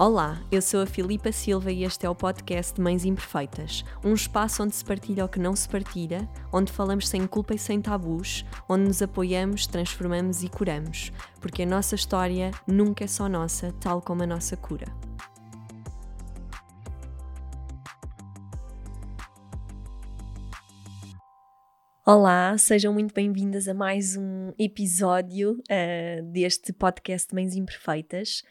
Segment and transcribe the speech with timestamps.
[0.00, 4.14] Olá, eu sou a Filipa Silva e este é o podcast de Mães Imperfeitas, um
[4.14, 7.80] espaço onde se partilha o que não se partilha, onde falamos sem culpa e sem
[7.80, 13.74] tabus, onde nos apoiamos, transformamos e curamos, porque a nossa história nunca é só nossa,
[13.80, 14.86] tal como a nossa cura.
[22.06, 28.44] Olá, sejam muito bem-vindas a mais um episódio uh, deste podcast Mães Imperfeitas.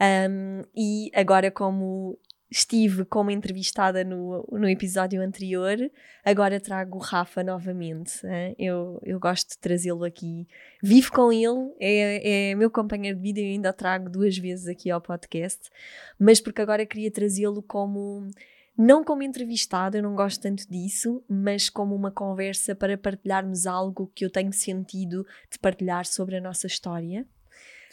[0.00, 2.18] Um, e agora, como
[2.50, 5.76] estive como entrevistada no, no episódio anterior,
[6.24, 8.20] agora trago o Rafa novamente.
[8.56, 10.46] Eu, eu gosto de trazê-lo aqui.
[10.80, 14.88] Vivo com ele, é, é meu companheiro de vida e ainda trago duas vezes aqui
[14.88, 15.68] ao podcast,
[16.18, 18.28] mas porque agora queria trazê-lo como.
[18.76, 24.10] Não como entrevistado, eu não gosto tanto disso, mas como uma conversa para partilharmos algo
[24.12, 27.24] que eu tenho sentido de partilhar sobre a nossa história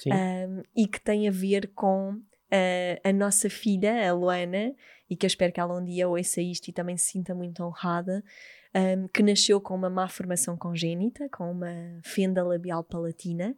[0.07, 4.73] um, e que tem a ver com uh, a nossa filha, a Luana,
[5.09, 7.63] e que eu espero que ela um dia ouça isto e também se sinta muito
[7.63, 8.23] honrada,
[8.75, 13.55] um, que nasceu com uma má formação congénita, com uma fenda labial palatina,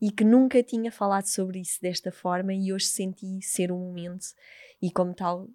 [0.00, 4.26] e que nunca tinha falado sobre isso desta forma e hoje senti ser um momento
[4.80, 5.46] e como tal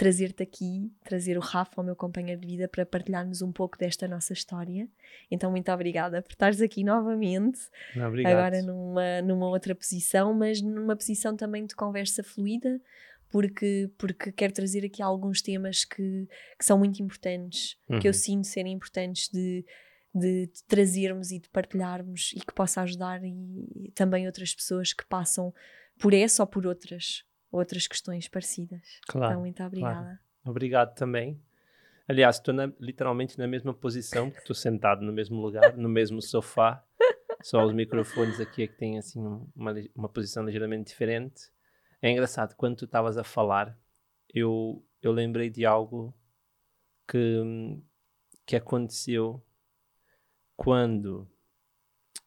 [0.00, 4.08] trazer-te aqui, trazer o Rafa, o meu companheiro de vida, para partilharmos um pouco desta
[4.08, 4.88] nossa história.
[5.30, 7.60] Então, muito obrigada por estares aqui novamente.
[7.94, 8.32] Obrigado.
[8.32, 12.80] Agora numa, numa outra posição, mas numa posição também de conversa fluida,
[13.28, 16.26] porque, porque quero trazer aqui alguns temas que,
[16.58, 17.98] que são muito importantes, uhum.
[17.98, 18.18] que eu uhum.
[18.18, 19.66] sinto serem importantes de,
[20.14, 23.34] de, de, trazermos e de partilharmos e que possa ajudar e,
[23.84, 25.52] e também outras pessoas que passam
[25.98, 29.00] por essa ou por outras outras questões parecidas.
[29.08, 29.32] Claro.
[29.32, 30.00] Então, muito obrigada.
[30.00, 30.18] Claro.
[30.44, 31.40] Obrigado também.
[32.08, 36.84] Aliás, estou literalmente na mesma posição, estou sentado no mesmo lugar, no mesmo sofá.
[37.42, 39.20] Só os microfones aqui é que têm assim
[39.54, 41.50] uma, uma posição ligeiramente diferente.
[42.02, 43.78] É engraçado, quando tu estavas a falar,
[44.34, 46.14] eu, eu lembrei de algo
[47.08, 47.80] que,
[48.44, 49.42] que aconteceu
[50.56, 51.26] quando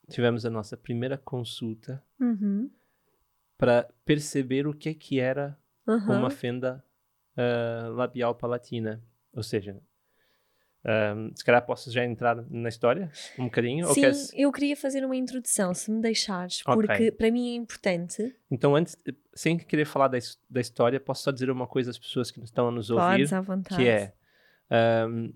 [0.10, 2.04] tivemos a nossa primeira consulta.
[2.20, 2.72] Uhum
[3.58, 6.20] para perceber o que é que era uhum.
[6.20, 6.84] uma fenda
[7.38, 9.02] uh, labial palatina.
[9.36, 9.82] Ou seja,
[10.86, 13.88] um, se calhar posso já entrar na história um bocadinho?
[13.88, 14.32] Sim, queres...
[14.34, 17.12] eu queria fazer uma introdução, se me deixares, porque okay.
[17.12, 18.36] para mim é importante.
[18.52, 18.98] Então, antes,
[19.34, 20.18] sem querer falar da,
[20.50, 23.34] da história, posso só dizer uma coisa às pessoas que estão a nos ouvir, Podes,
[23.34, 23.82] à vontade.
[23.82, 24.14] que é
[25.08, 25.34] um,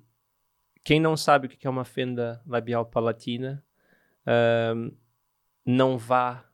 [0.84, 3.64] quem não sabe o que é uma fenda labial palatina,
[4.76, 4.92] um,
[5.66, 6.47] não vá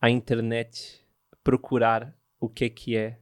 [0.00, 1.04] à internet
[1.42, 3.18] procurar o que é que é,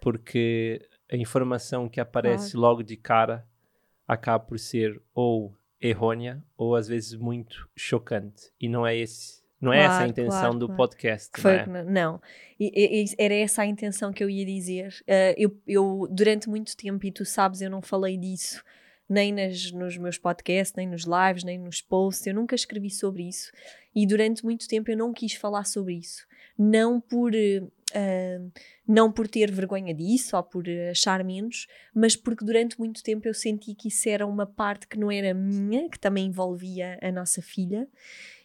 [0.00, 2.60] porque a informação que aparece claro.
[2.60, 3.46] logo de cara
[4.06, 8.52] acaba por ser ou errônea ou às vezes muito chocante.
[8.60, 9.40] E não é esse.
[9.60, 10.76] Não é essa a intenção claro, do claro.
[10.78, 11.30] podcast.
[11.38, 11.84] Foi, não, é?
[11.84, 12.22] não.
[12.58, 14.88] E, e, era essa a intenção que eu ia dizer.
[15.02, 18.64] Uh, eu, eu, durante muito tempo, e tu sabes, eu não falei disso
[19.10, 23.24] nem nas, nos meus podcasts, nem nos lives, nem nos posts, eu nunca escrevi sobre
[23.24, 23.50] isso
[23.94, 26.26] e durante muito tempo eu não quis falar sobre isso.
[26.58, 28.52] Não por, uh,
[28.86, 33.34] não por ter vergonha disso ou por achar menos, mas porque durante muito tempo eu
[33.34, 37.40] senti que isso era uma parte que não era minha, que também envolvia a nossa
[37.40, 37.88] filha.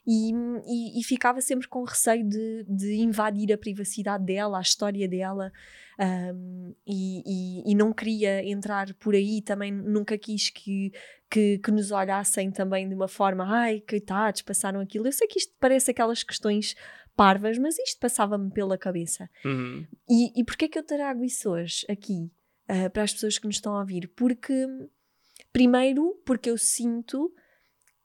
[0.07, 0.31] E,
[0.65, 5.51] e, e ficava sempre com receio de, de invadir a privacidade dela, a história dela,
[5.99, 10.91] um, e, e, não queria entrar por aí, também nunca quis que,
[11.29, 15.07] que, que, nos olhassem também de uma forma, ai, coitados, passaram aquilo.
[15.07, 16.75] Eu sei que isto parece aquelas questões
[17.15, 19.29] parvas, mas isto passava-me pela cabeça.
[19.45, 19.87] Uhum.
[20.09, 22.29] E, e porquê é que eu trago isso hoje aqui
[22.69, 24.11] uh, para as pessoas que nos estão a ouvir?
[24.15, 24.67] Porque,
[25.53, 27.33] primeiro, porque eu sinto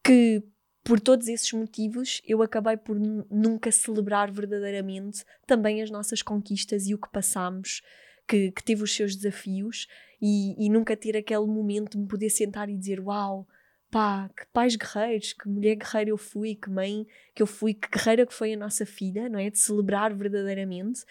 [0.03, 0.43] que
[0.83, 6.95] por todos esses motivos, eu acabei por nunca celebrar verdadeiramente também as nossas conquistas e
[6.95, 7.83] o que passamos,
[8.27, 9.87] que, que teve os seus desafios,
[10.23, 13.47] e, e, nunca ter aquele momento de me poder sentar e dizer: Uau,
[13.91, 17.89] pá, que pais guerreiros, que mulher guerreira eu fui, que mãe que eu fui, que
[17.89, 19.49] guerreira que foi a nossa filha, não é?
[19.51, 21.05] De celebrar verdadeiramente,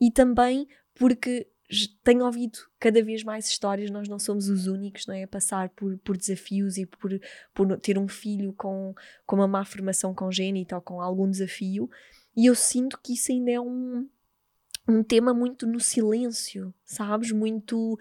[0.00, 1.46] e também porque
[2.02, 5.68] tenho ouvido cada vez mais histórias, nós não somos os únicos não é, a passar
[5.70, 7.10] por, por desafios e por,
[7.54, 8.94] por ter um filho com,
[9.26, 11.88] com uma má formação congénita ou com algum desafio,
[12.36, 14.08] e eu sinto que isso ainda é um,
[14.88, 17.32] um tema muito no silêncio, sabes?
[17.32, 17.96] Muito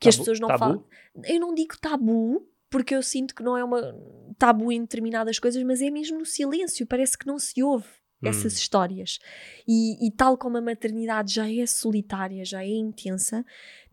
[0.00, 0.58] que tabu, as pessoas não tabu?
[0.58, 0.84] falam.
[1.24, 3.94] Eu não digo tabu, porque eu sinto que não é uma
[4.38, 8.54] tabu em determinadas coisas, mas é mesmo no silêncio, parece que não se ouve essas
[8.54, 8.56] hum.
[8.56, 9.18] histórias.
[9.66, 13.44] E, e, tal como a maternidade já é solitária, já é intensa,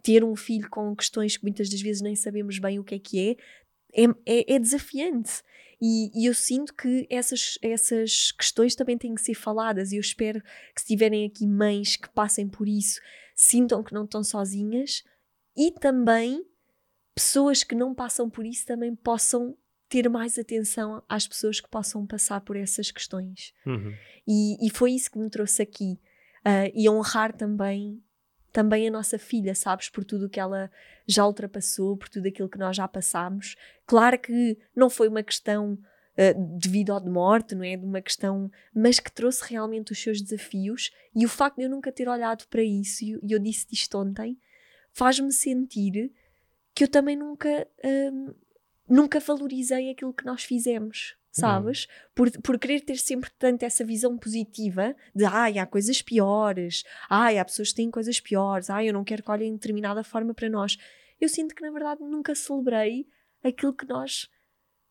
[0.04, 3.00] ter um filho com questões que muitas das vezes nem sabemos bem o que é
[3.00, 3.38] que
[3.94, 5.42] é, é, é, é desafiante.
[5.82, 9.92] E, e, eu sinto que essas, essas questões também têm que ser faladas.
[9.92, 10.42] E eu espero
[10.76, 13.00] que, se tiverem aqui mães que passem por isso,
[13.36, 15.04] sintam que não estão sozinhas
[15.56, 16.46] e também
[17.16, 19.58] pessoas que não passam por isso também possam
[19.90, 23.54] ter mais atenção às pessoas que possam passar por essas questões.
[23.66, 23.94] Uhum.
[24.28, 26.00] E, e, foi isso que me trouxe aqui.
[26.46, 28.02] Uh, e honrar também
[28.52, 30.72] também a nossa filha, sabes, por tudo o que ela
[31.08, 33.56] já ultrapassou, por tudo aquilo que nós já passámos.
[33.86, 37.76] Claro que não foi uma questão uh, de vida ou de morte, não é?
[37.78, 41.70] De uma questão, mas que trouxe realmente os seus desafios e o facto de eu
[41.70, 44.38] nunca ter olhado para isso, e eu disse isto ontem,
[44.92, 46.12] faz-me sentir
[46.74, 48.36] que eu também nunca, uh,
[48.90, 51.86] nunca valorizei aquilo que nós fizemos sabes?
[51.86, 52.10] Uhum.
[52.16, 57.38] Por, por querer ter sempre tanto essa visão positiva de ai, há coisas piores, ai,
[57.38, 60.34] há pessoas que têm coisas piores, ai, eu não quero que olhem de determinada forma
[60.34, 60.78] para nós.
[61.20, 63.08] Eu sinto que na verdade nunca celebrei
[63.44, 64.28] aquilo que nós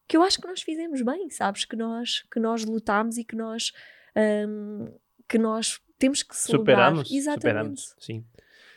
[0.06, 1.64] que eu acho que nós fizemos bem, sabes?
[1.64, 3.72] Que nós que nós lutámos e que nós
[4.16, 4.86] um,
[5.28, 6.90] que nós temos que celebrar.
[6.90, 7.80] Superamos, Exatamente.
[7.80, 8.24] Superamos, sim.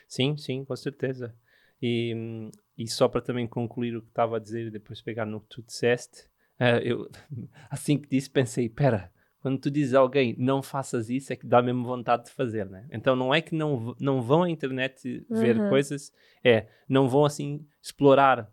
[0.08, 1.34] Sim, sim, com certeza.
[1.82, 5.40] E, e só para também concluir o que estava a dizer e depois pegar no
[5.40, 6.30] que tu disseste,
[6.62, 7.10] Uh, eu,
[7.68, 11.46] assim que disse, pensei, pera, quando tu dizes a alguém não faças isso, é que
[11.46, 12.86] dá mesmo vontade de fazer, né?
[12.92, 15.68] Então não é que não, não vão à internet ver uhum.
[15.68, 16.12] coisas,
[16.44, 18.48] é, não vão assim explorar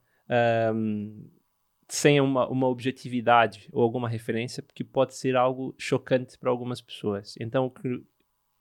[0.73, 1.29] um,
[1.87, 7.35] sem uma, uma objetividade ou alguma referência, porque pode ser algo chocante para algumas pessoas.
[7.39, 7.71] Então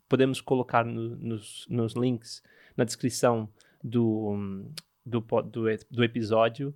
[0.06, 2.42] podemos colocar no, nos, nos links
[2.76, 3.48] na descrição
[3.82, 4.64] do,
[5.04, 6.74] do, do, do episódio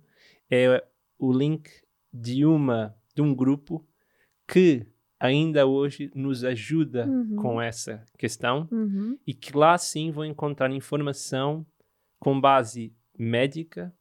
[0.49, 0.83] é
[1.17, 1.69] o link
[2.11, 3.85] de uma de um grupo
[4.47, 4.85] que
[5.19, 7.35] ainda hoje nos ajuda uhum.
[7.37, 9.17] com essa questão uhum.
[9.25, 11.65] e que lá sim vão encontrar informação
[12.19, 13.93] com base médica,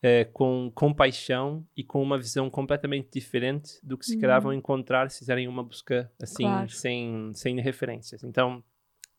[0.00, 4.58] é, com compaixão e com uma visão completamente diferente do que se calhar vão uhum.
[4.58, 6.70] encontrar se fizerem uma busca assim, claro.
[6.70, 8.22] sem, sem referências.
[8.22, 8.62] Então,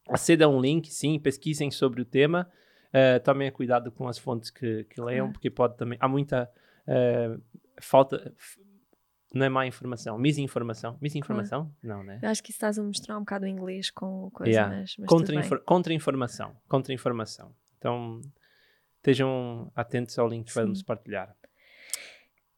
[0.10, 2.50] acedam um link, sim, pesquisem sobre o tema,
[2.98, 5.98] uh, tomem cuidado com as fontes que, que leiam, porque pode também...
[6.02, 6.50] Há muita...
[6.88, 7.42] Uh,
[7.82, 8.34] falta.
[9.34, 10.98] Não é má informação, misinformação.
[11.02, 11.72] Misinformação?
[11.84, 12.20] Não, né?
[12.24, 14.56] Eu acho que estás a mostrar um bocado o inglês com coisas.
[14.56, 14.76] Yeah.
[14.76, 16.48] Mas, mas Contra-informação.
[16.48, 17.56] Contra Contra-informação.
[17.78, 18.22] Então,
[18.98, 21.36] estejam atentos ao link que vamos partilhar.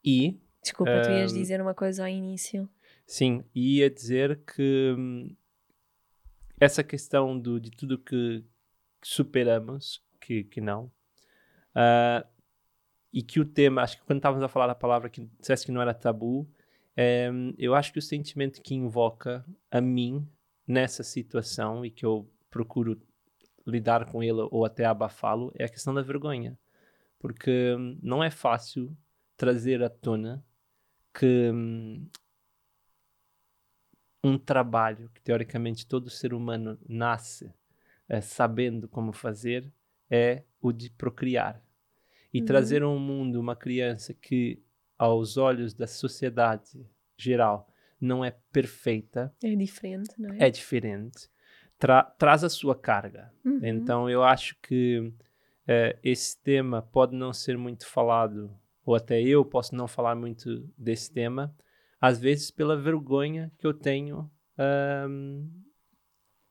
[0.04, 0.40] E.
[0.62, 2.68] Desculpa, um, tu ias dizer uma coisa ao início.
[3.06, 5.34] Sim, ia dizer que hum,
[6.60, 8.44] essa questão do, de tudo que,
[9.00, 10.92] que superamos, que, que não,
[11.74, 12.26] uh,
[13.12, 15.72] e que o tema, acho que quando estávamos a falar da palavra que disseste que
[15.72, 16.48] não era tabu,
[16.96, 20.28] é, eu acho que o sentimento que invoca a mim
[20.66, 23.00] nessa situação e que eu procuro
[23.66, 26.58] lidar com ele ou até abafá-lo é a questão da vergonha.
[27.18, 28.96] Porque hum, não é fácil
[29.36, 30.44] trazer à tona
[31.12, 32.08] que hum,
[34.22, 37.52] um trabalho que teoricamente todo ser humano nasce
[38.08, 39.72] é, sabendo como fazer
[40.10, 41.62] é o de procriar
[42.32, 42.46] e uhum.
[42.46, 44.62] trazer ao mundo uma criança que,
[44.98, 46.86] aos olhos da sociedade
[47.16, 47.68] geral,
[48.00, 49.34] não é perfeita.
[49.42, 50.46] É diferente, não é?
[50.46, 51.28] É diferente.
[51.78, 53.32] Tra traz a sua carga.
[53.44, 53.60] Uhum.
[53.62, 58.54] Então, eu acho que uh, esse tema pode não ser muito falado,
[58.84, 61.54] ou até eu posso não falar muito desse tema,
[62.00, 64.30] às vezes pela vergonha que eu tenho
[65.08, 65.48] um,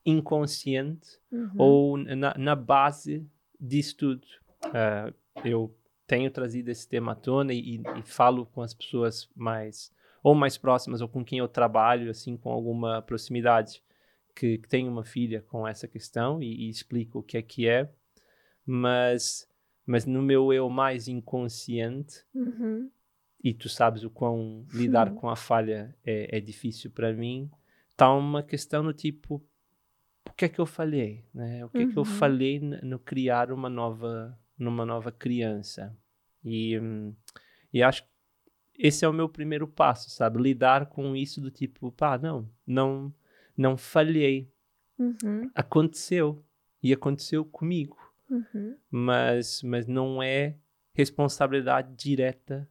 [0.06, 1.52] inconsciente uhum.
[1.58, 3.28] ou na, na, base
[3.60, 4.28] disso tudo.
[4.66, 5.14] Uh,
[5.44, 5.76] eu
[6.10, 10.58] tenho trazido esse tema à tona e, e, falo com as pessoas mais ou mais
[10.58, 13.84] próximas ou com quem eu trabalho assim com alguma proximidade
[14.36, 17.68] que, que tem uma filha com essa questão e, e, explico o que é que
[17.68, 17.90] é
[18.66, 19.48] mas
[19.86, 22.90] mas no meu eu mais inconsciente uhum.
[23.44, 25.16] e tu sabes o quão lidar uhum.
[25.16, 27.52] com a falha é, é difícil para mim
[27.92, 29.44] está uma questão do tipo
[30.40, 31.84] que é que eu falhei né o que uhum.
[31.84, 32.06] é que eu uhum.
[32.06, 35.98] falhei no criar uma nova numa nova criança.
[36.44, 37.16] E, hum,
[37.74, 38.10] e acho que
[38.78, 40.42] esse é o meu primeiro passo, sabe?
[40.42, 43.14] Lidar com isso do tipo, pá, não, não,
[43.58, 44.52] não falhei.
[44.98, 45.50] Uhum.
[45.56, 46.44] Aconteceu.
[46.84, 47.98] E aconteceu comigo.
[48.30, 48.78] Uhum.
[48.92, 50.56] Mas, mas não é
[50.94, 52.70] responsabilidade direta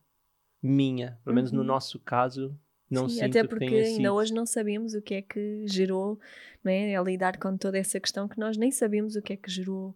[0.63, 1.19] minha.
[1.25, 1.67] Pelo menos no uhum.
[1.67, 2.59] nosso caso,
[2.91, 4.15] não Sim, até porque ainda sido.
[4.15, 6.19] hoje não sabemos o que é que gerou,
[6.65, 6.97] né?
[6.97, 9.95] A lidar com toda essa questão que nós nem sabemos o que é que gerou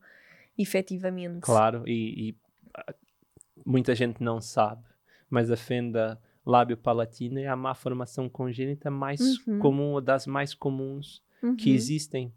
[0.58, 1.40] efetivamente.
[1.40, 2.36] Claro, e, e
[2.74, 2.94] ah,
[3.64, 4.82] muita gente não sabe,
[5.30, 9.58] mas a fenda lábio-palatina é a má formação congênita mais uhum.
[9.58, 11.56] comum, ou das mais comuns uhum.
[11.56, 12.32] que existem.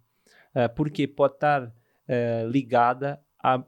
[0.56, 3.62] Uh, porque pode estar uh, ligada a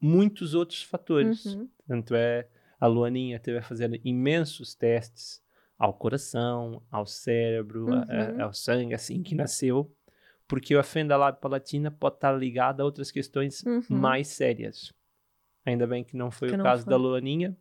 [0.00, 1.44] muitos outros fatores.
[1.44, 1.68] Uhum.
[1.86, 2.48] Tanto é,
[2.80, 5.41] a Luaninha teve a fazer imensos testes
[5.84, 8.42] ao coração, ao cérebro, a, a, uhum.
[8.44, 9.92] ao sangue, assim que nasceu,
[10.46, 13.82] porque a fenda lábio-palatina pode estar ligada a outras questões Uhum.
[13.90, 14.92] mais sérias.
[15.66, 16.90] Ainda bem que não foi Que o não caso foi.
[16.90, 17.56] da Luaninha,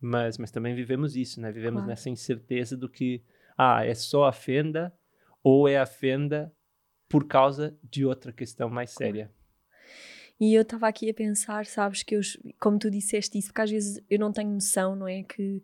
[0.00, 1.50] mas, mas também vivemos isso, né?
[1.50, 1.88] Vivemos Claro.
[1.88, 3.20] nessa incerteza do que,
[3.58, 4.92] ah, é só a fenda
[5.42, 6.52] ou é a fenda
[7.08, 9.32] por causa de outra questão mais séria.
[10.40, 12.20] E eu estava aqui a pensar, sabes, que eu,
[12.60, 15.22] como tu disseste isso, porque às vezes eu não tenho noção, não é?
[15.24, 15.60] Que,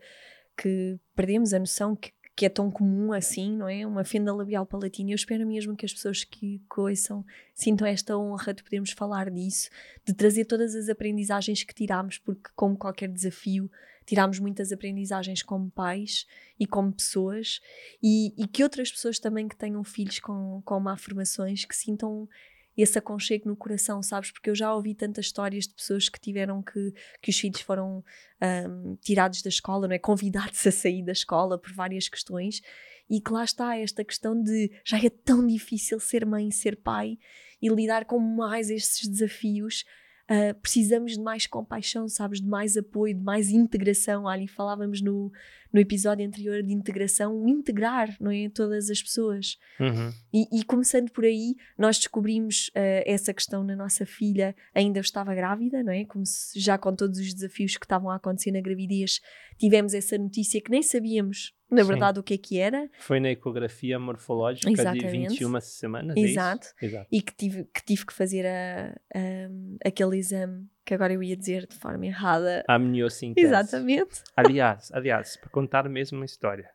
[0.60, 3.86] que perdemos a noção que, que é tão comum assim, não é?
[3.86, 5.10] Uma fenda labial palatina.
[5.10, 7.24] Eu espero mesmo que as pessoas que ouçam
[7.54, 9.70] sintam esta honra de podermos falar disso,
[10.04, 13.70] de trazer todas as aprendizagens que tiramos, porque, como qualquer desafio,
[14.04, 16.26] tiramos muitas aprendizagens como pais
[16.58, 17.58] e como pessoas,
[18.02, 22.28] e, e que outras pessoas também que tenham filhos com, com malformações que sintam
[22.76, 24.30] esse aconchego no coração, sabes?
[24.30, 28.04] Porque eu já ouvi tantas histórias de pessoas que tiveram que, que os filhos foram
[28.40, 29.98] ahm, tirados da escola, não é?
[29.98, 32.62] Convidados a sair da escola por várias questões
[33.08, 37.18] e que lá está esta questão de já é tão difícil ser mãe ser pai
[37.60, 39.84] e lidar com mais estes desafios.
[40.28, 42.40] ah, precisamos de mais compaixão, sabes?
[42.40, 44.28] De mais apoio, de mais integração.
[44.28, 45.32] Ali falávamos no,
[45.72, 48.48] no episódio anterior de integração, integrar, não é?
[48.48, 49.56] Todas as pessoas.
[49.78, 50.10] Uhum.
[50.32, 55.34] E, e começando por aí, nós descobrimos eh, essa questão na nossa filha, ainda estava
[55.34, 56.04] grávida, não é?
[56.04, 59.20] Como se já com todos os desafios que estavam a acontecer na gravidez,
[59.58, 61.88] tivemos essa notícia que nem sabíamos, na Sim.
[61.88, 65.28] verdade, o que é que era Foi na ecografia morfológica de Exatamente.
[65.38, 66.20] 21 semanas, é?
[66.20, 66.66] Exato.
[66.82, 67.06] Exato.
[67.12, 71.36] e que tive que, tive que fazer a, a- aquele exame que agora eu ia
[71.36, 72.64] dizer de forma errada.
[72.68, 73.46] A amniocintese.
[73.46, 74.22] Exatamente.
[74.36, 76.70] Aliás, aliás, para contar mesmo uma história.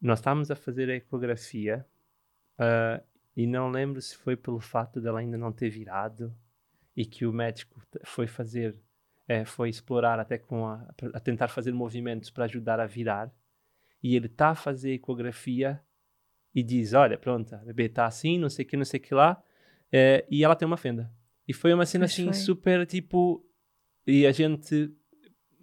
[0.00, 1.86] Nós estávamos a fazer a ecografia
[2.58, 3.02] ah,
[3.34, 6.34] e não lembro se foi pelo fato dela ainda não ter virado
[6.94, 8.76] e que o médico foi fazer,
[9.26, 13.32] eh, foi explorar até com a, a tentar fazer movimentos para ajudar a virar.
[14.02, 15.80] E ele está a fazer a ecografia
[16.54, 19.02] e diz: Olha, pronto, a bebê está assim, não sei o que, não sei o
[19.02, 19.42] que lá,
[19.90, 21.10] eh, e ela tem uma fenda.
[21.50, 22.32] E foi uma cena assim foi.
[22.34, 23.44] super tipo.
[24.06, 24.94] E a gente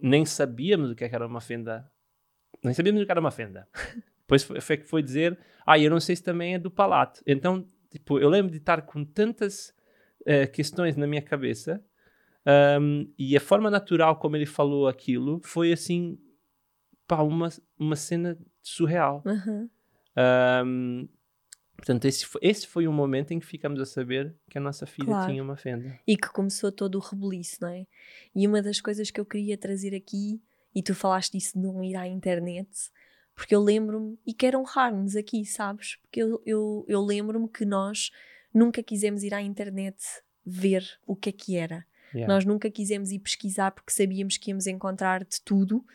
[0.02, 1.90] nem sabíamos o que é era uma fenda.
[2.62, 3.70] Nem sabíamos o que era uma fenda.
[4.20, 7.22] Depois foi, que foi dizer, ah, eu não sei se também é do palato.
[7.26, 9.74] Então, tipo, eu lembro de estar com tantas
[10.26, 11.82] eh, questões na minha cabeça
[12.46, 16.20] ahm, e a forma natural como ele falou aquilo foi assim,
[17.08, 17.48] pá, uma,
[17.80, 19.24] uma cena surreal.
[19.26, 19.70] Aham.
[20.18, 21.08] Ahm,
[21.78, 24.86] portanto, esse foi, esse foi o momento em que ficamos a saber que a nossa
[24.86, 25.32] filha Claro.
[25.32, 25.98] tinha uma fenda.
[26.06, 27.86] e que começou todo o rebuliço, não é?
[28.36, 30.42] E uma das coisas que eu queria trazer aqui,
[30.76, 32.70] e tu falaste disso de não ir à internet,
[33.36, 35.96] porque eu lembro-me, e quero honrar-nos aqui, sabes?
[36.02, 38.12] Porque eu, eu, eu lembro-me que nós
[38.54, 39.98] nunca quisemos ir à internet
[40.46, 41.86] ver o que é que era.
[42.14, 42.34] Yeah.
[42.34, 45.86] Nós nunca quisemos ir pesquisar porque sabíamos que íamos encontrar de tudo.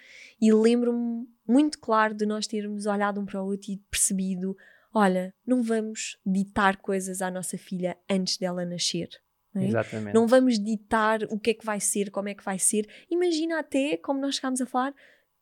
[0.41, 4.55] E lembro-me muito claro de nós termos olhado um para o outro e percebido:
[4.95, 9.09] olha, não vamos ditar coisas à nossa filha antes dela nascer.
[9.55, 9.67] não é?
[9.69, 10.15] Exatamente.
[10.15, 12.89] Não vamos ditar o que é que vai ser, como é que vai ser.
[13.11, 14.95] Imagina até, como nós chegámos a falar,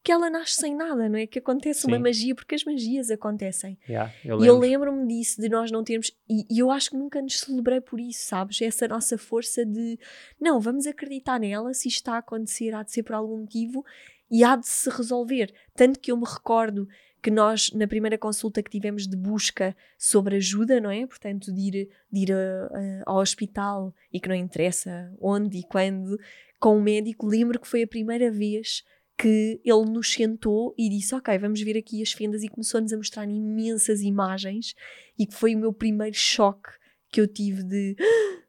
[0.02, 1.26] que ela nasce sem nada, não é?
[1.26, 2.02] Que acontece uma Sim.
[2.02, 3.78] magia, porque as magias acontecem.
[3.86, 4.90] Yeah, eu E eu lembro.
[4.92, 6.10] lembro-me disso, de nós não termos.
[6.26, 8.62] E, e eu acho que nunca nos celebrei por isso, sabes?
[8.62, 9.98] Essa nossa força de.
[10.40, 13.84] Não, vamos acreditar nela, se isto está a acontecer, há de ser por algum motivo
[14.30, 15.52] e há de se resolver.
[15.74, 16.88] Tanto que eu me recordo
[17.22, 21.06] que nós, na primeira consulta que tivemos de busca sobre ajuda, não é?
[21.06, 25.62] Portanto, de ir, de ir a- a- ao hospital e que não interessa onde e
[25.64, 26.18] quando,
[26.58, 28.82] com o médico, lembro que foi a primeira vez
[29.18, 32.96] que ele nos sentou e disse: Ok, vamos ver aqui as fendas, e começou-nos a
[32.96, 34.74] mostrar imensas imagens,
[35.18, 36.70] e que foi o meu primeiro choque
[37.12, 38.42] que eu tive de "Ah,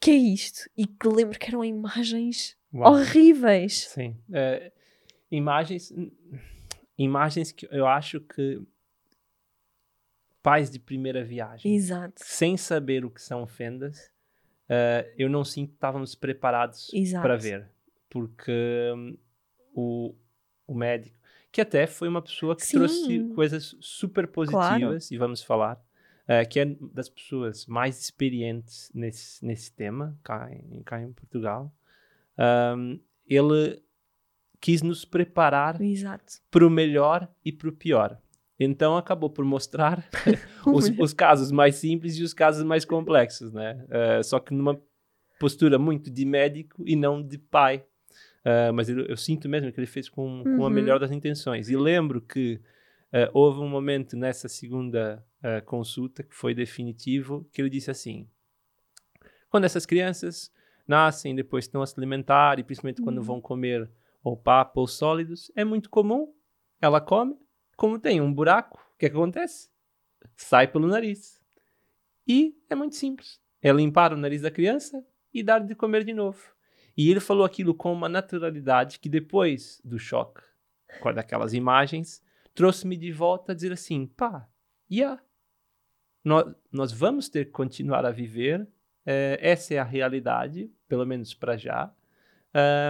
[0.00, 0.68] que é isto?
[0.76, 2.92] E que lembro que eram imagens Uau.
[2.94, 3.88] horríveis.
[3.94, 4.16] Sim.
[4.32, 4.72] Eh,
[5.30, 5.92] imagens,
[7.04, 8.62] imagens que eu acho que
[10.42, 14.10] pais de primeira viagem, Exato, sem saber o que são fendas,
[14.68, 17.22] eh, eu não sinto que estávamos preparados Exato.
[17.22, 17.68] para ver.
[18.08, 18.52] Porque
[18.94, 19.16] hum,
[19.74, 20.14] o,
[20.66, 21.18] o médico,
[21.52, 22.78] que até foi uma pessoa que Sim.
[22.78, 25.82] trouxe coisas super positivas, e vamos falar,
[26.26, 31.72] eh, que é das pessoas mais experientes nesse, nesse tema, cá em, cá em Portugal.
[32.76, 33.82] Hum, ele
[34.60, 36.34] quis nos preparar exato.
[36.50, 38.18] para o melhor e para o pior.
[38.58, 40.06] Então acabou por mostrar
[40.66, 43.84] os, os casos mais simples e os casos mais complexos, né?
[43.88, 44.78] Eh, só que numa
[45.38, 47.82] postura muito de médico e não de pai.
[48.44, 50.70] Eh, mas eu, eu sinto mesmo que ele fez com, com a Uhum.
[50.70, 51.70] melhor das intenções.
[51.70, 52.60] E lembro que
[53.12, 55.24] eh, houve um momento nessa segunda
[55.64, 58.28] consulta que foi definitivo, que ele disse assim:
[59.48, 60.52] quando essas crianças
[60.86, 63.22] nascem, depois estão a se alimentar e principalmente quando Uhum.
[63.24, 63.90] vão comer
[64.22, 66.32] ou papo ou sólidos, é muito comum.
[66.80, 67.36] Ela come,
[67.76, 69.70] como tem um buraco, o que, é que acontece?
[70.36, 71.40] Sai pelo nariz.
[72.26, 73.40] E é muito simples.
[73.62, 76.40] É limpar o nariz da criança e dar de comer de novo.
[76.96, 80.42] E ele falou aquilo com uma naturalidade que depois do choque,
[81.00, 82.22] com daquelas imagens,
[82.54, 84.48] trouxe-me de volta a dizer assim, pá,
[84.90, 85.22] yeah,
[86.24, 88.66] nós, nós vamos ter que continuar a viver,
[89.06, 91.92] é, essa é a realidade, pelo menos para já.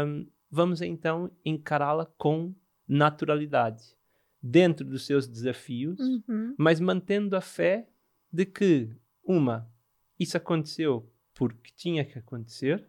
[0.04, 2.54] Um, vamos então encará-la com
[2.88, 3.96] naturalidade,
[4.42, 6.54] dentro dos seus desafios, Uhum.
[6.58, 7.88] mas mantendo a fé
[8.32, 8.90] de que,
[9.24, 9.70] uma,
[10.18, 12.86] isso aconteceu porque tinha que acontecer,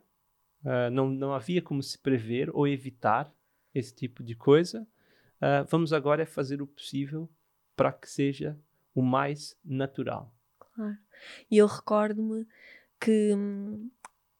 [0.65, 3.33] ah, não, não havia como se prever ou evitar
[3.73, 4.87] esse tipo de coisa.
[5.39, 7.29] Ah, vamos agora fazer o possível
[7.75, 8.57] para que seja
[8.93, 10.33] o mais natural.
[11.49, 12.45] E eu recordo-me
[12.99, 13.89] que, hum,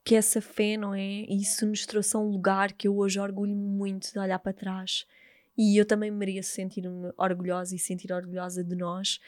[0.03, 1.25] que essa fé, não é?
[1.29, 5.05] Isso nos trouxe a um lugar que eu hoje orgulho muito de olhar para trás.
[5.57, 9.19] E eu também mereço sentir-me orgulhosa e sentir orgulhosa de nós,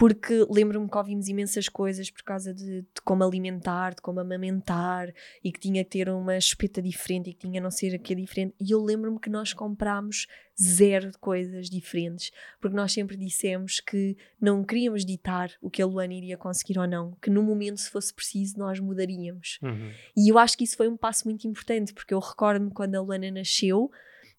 [0.00, 5.12] porque lembro-me que ouvimos imensas coisas por causa de, de como alimentar, de como amamentar,
[5.44, 8.54] e que tinha que ter uma espeta diferente e que tinha não ser aqui diferente.
[8.58, 10.26] E eu lembro-me que nós comprámos
[10.58, 15.86] zero de coisas diferentes, porque nós sempre dissemos que não queríamos ditar o que a
[15.86, 19.58] Luana iria conseguir ou não, que no momento, se fosse preciso, nós mudaríamos.
[19.62, 19.92] Uhum.
[20.16, 23.02] E eu acho que isso foi um passo muito importante, porque eu recordo-me quando a
[23.02, 23.90] Luana nasceu,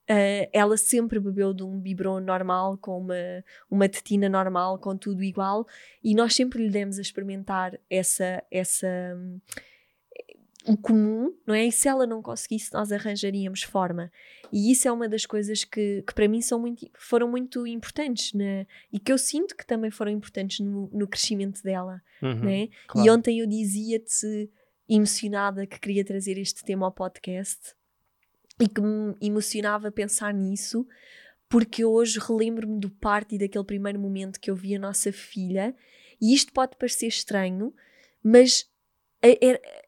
[0.07, 5.23] eh, ela sempre bebeu de um biberon normal, com uma, uma tetina normal, com tudo
[5.23, 5.67] igual,
[6.03, 9.39] e nós sempre lhe demos a experimentar essa, essa hum,
[10.65, 11.65] o comum, não é?
[11.65, 14.11] E se ela não conseguisse, nós arranjaríamos forma.
[14.51, 18.33] E isso é uma das coisas que, que para mim são muito, foram muito importantes
[18.33, 18.67] né?
[18.91, 22.01] e que eu sinto que também foram importantes no, no crescimento dela.
[22.21, 22.41] Uhum.
[22.41, 22.69] Né?
[22.87, 23.07] Claro.
[23.07, 24.49] E ontem eu dizia-te
[24.87, 27.73] emocionada que queria trazer este tema ao podcast
[28.61, 30.87] e que me emocionava pensar nisso,
[31.49, 35.75] porque hoje relembro-me do parto e daquele primeiro momento que eu vi a nossa filha,
[36.21, 37.73] e isto pode parecer estranho,
[38.23, 38.69] mas
[39.23, 39.27] a,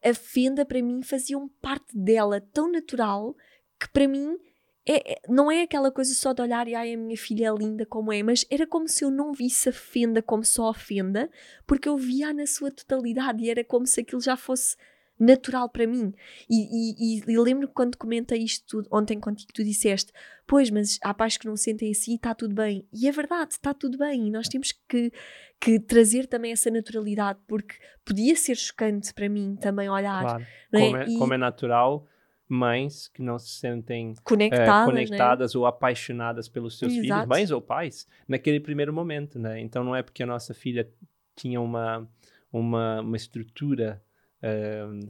[0.08, 3.36] a- a fenda para mim fazia um parte dela tão natural
[3.80, 4.38] que para mim
[4.86, 7.53] é- é- não é aquela coisa só de olhar e ai a minha filha é
[7.55, 10.74] linda como é, mas era como se eu não visse a fenda como só a
[10.74, 11.29] fenda,
[11.66, 14.75] porque eu via na sua totalidade e era como se aquilo já fosse
[15.20, 16.14] natural para mim.
[16.50, 20.12] E, e, e- lembro quando comentei isto tudo, ontem contigo, tu disseste:
[20.48, 22.88] Pois, mas há pais que não sentem assim e está tudo bem.
[22.94, 24.28] E é verdade, está tudo bem.
[24.28, 25.12] E nós temos que,
[25.60, 30.46] que trazer também essa naturalidade, porque podia ser chocante para mim também olhar Claro.
[30.74, 30.80] é?
[30.80, 32.08] Como, é, E- como é natural,
[32.48, 34.86] mães que não se sentem eh, conectadas.
[34.88, 34.92] né?
[34.92, 37.30] conectadas ou apaixonadas pelos seus filhos, Exato.
[37.30, 39.60] mães ou pais, naquele primeiro momento, né?
[39.62, 40.90] Então não é porque a nossa filha
[41.36, 42.08] tinha uma
[42.52, 44.00] uma, uma estrutura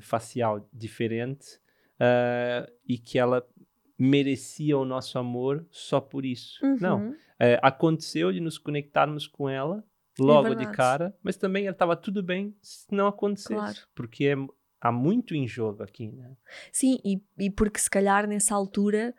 [0.02, 1.60] facial diferente
[2.00, 3.46] eh, e que ela
[3.98, 6.64] merecia o nosso amor só por isso.
[6.66, 6.78] Uhum.
[6.80, 9.84] Não, Eh, aconteceu de nos conectarmos com ela
[10.20, 10.78] logo de verdade.
[10.78, 13.78] cara, mas também estava tudo bem se não acontecesse, Claro.
[13.96, 14.36] porque é-
[14.80, 16.38] há muito em jogo aqui, né?
[16.72, 19.14] Sim, e, e porque se calhar nessa altura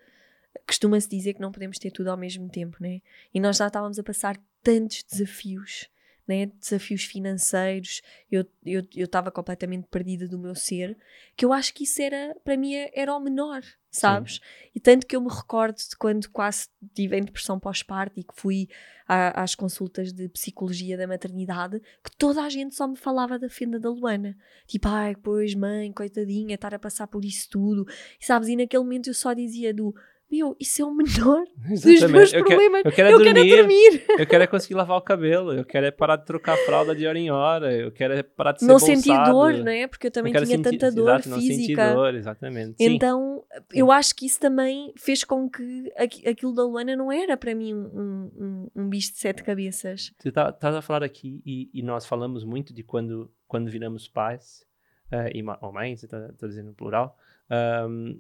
[0.66, 3.03] costuma-se dizer que não podemos ter tudo ao mesmo tempo, né?
[3.35, 5.88] E nós já estávamos a passar tantos desafios,
[6.26, 6.46] né?
[6.46, 10.96] Desafios financeiros, eu eu eu estava completamente perdida do meu ser,
[11.37, 14.40] que eu acho que isso era, para mim, era o menor, sabes?
[14.74, 18.34] E tanto que eu me recordo de quando quase tive em depressão pós-parto e que
[18.34, 18.68] fui
[19.06, 23.48] à- às consultas de psicologia da maternidade, que toda a gente só me falava da
[23.50, 24.37] fenda da Luana.
[24.66, 27.87] Tipo, ai, pois mãe, coitadinha, estar a passar por isso tudo.
[28.20, 29.94] E sabes, e naquele momento eu só dizia do,
[30.30, 32.82] meu, isso é o menor dos meus Eu quero, problemas.
[32.84, 34.04] eu quero é eu quero é dormir, dormir.
[34.18, 36.94] eu quero é conseguir lavar o cabelo, eu quero é parar de trocar a fralda
[36.94, 39.87] de hora em hora, eu quero é parar de ser Não sentir dor, não é?
[39.87, 41.94] Porque eu eu também quero tinha tanta dor exato, não física.
[41.94, 42.76] dor, exatamente.
[42.78, 42.94] Sim.
[42.94, 47.37] Então, eu acho que isso também fez com que aqui- aquilo da Luana não era
[47.37, 50.12] para mim um, um, um bicho de sete cabeças.
[50.22, 54.08] Tu tá- estás a falar aqui e, e nós falamos muito de quando, quando viramos
[54.08, 54.64] pais,
[55.12, 57.16] eh, e ou mães, estou dizendo no plural,
[57.50, 58.18] ahm,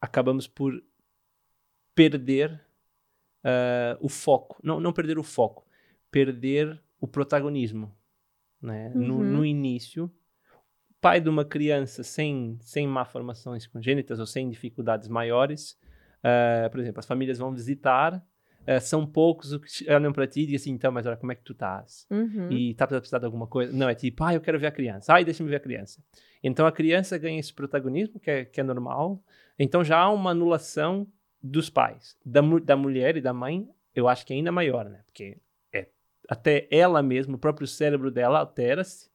[0.00, 0.82] acabamos por
[1.94, 2.60] perder
[3.44, 4.58] ah, o foco.
[4.62, 5.66] Não, não perder o foco,
[6.10, 7.94] perder o protagonismo.
[8.60, 8.90] Né?
[8.90, 9.24] No, Uhum.
[9.24, 10.10] no início,
[11.00, 15.78] pai de uma criança sem, sem má formações congênitas ou sem dificuldades maiores,
[16.22, 18.24] ah, por exemplo, as famílias vão visitar,
[18.66, 21.32] ah, são poucos os que olham para ti e dizem assim, então, mas olha, como
[21.32, 22.06] é que tu estás?
[22.10, 22.50] Uhum.
[22.50, 23.72] E está a precisar de alguma coisa?
[23.72, 25.12] Não, é tipo, ah, eu quero ver a criança.
[25.12, 26.02] Ai, deixa-me ver a criança.
[26.42, 29.22] Então a criança ganha esse protagonismo, que é, que é normal.
[29.58, 31.06] Então já há uma anulação
[31.42, 32.16] dos pais.
[32.24, 35.00] Da, da mulher e da mãe, eu acho que é ainda maior, né?
[35.06, 35.38] Porque
[35.72, 35.88] é,
[36.28, 39.10] até ela mesma, o próprio cérebro dela altera-se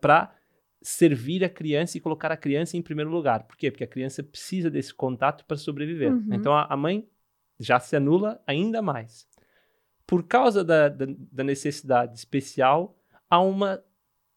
[0.00, 0.32] para
[0.80, 3.42] servir a criança e colocar a criança em primeiro lugar.
[3.44, 3.70] Por quê?
[3.70, 6.12] Porque a criança precisa desse contato para sobreviver.
[6.12, 6.28] Uhum.
[6.32, 7.06] Então a, a mãe
[7.60, 9.28] já se anula ainda mais.
[10.06, 13.80] Por causa da, da, da necessidade especial, há uma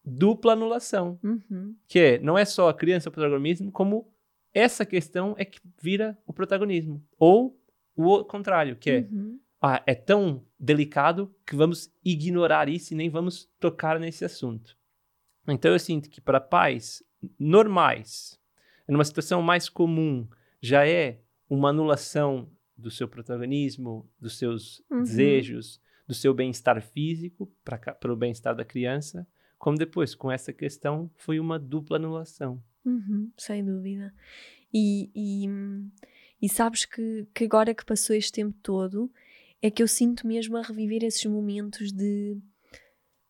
[0.05, 1.17] dupla anulação.
[1.23, 1.75] Uhum.
[1.87, 4.13] Que é, não é só a criança o protagonismo, como
[4.53, 7.03] essa questão é que vira o protagonismo.
[7.17, 7.57] Ou
[7.95, 9.39] o contrário, que é, Uhum.
[9.61, 14.77] ah, é tão delicado que vamos ignorar isso e nem vamos tocar nesse assunto.
[15.47, 17.01] Então eu sinto que para pais
[17.39, 18.39] normais,
[18.87, 20.27] numa situação mais comum,
[20.61, 25.03] já é uma anulação do seu protagonismo, dos seus Uhum.
[25.03, 31.09] desejos, do seu bem-estar físico para o bem-estar da criança, como depois, com essa questão,
[31.15, 32.61] foi uma dupla anulação.
[32.85, 34.13] Uhum, sem dúvida.
[34.73, 35.45] E, e,
[36.41, 39.09] e sabes que, que agora que passou este tempo todo,
[39.61, 42.37] é que eu sinto mesmo a reviver esses momentos de,